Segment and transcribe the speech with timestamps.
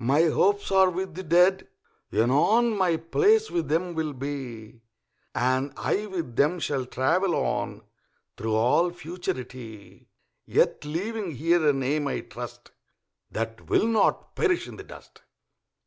[0.00, 1.66] My hopes are with the Dead,
[2.12, 4.82] anon My place with them will be,
[5.34, 7.80] And I with them shall travel on
[8.36, 10.10] Through all Futurity;
[10.44, 12.70] Yet leaving here a name, I trust,
[13.30, 15.22] That will not perish in the dust.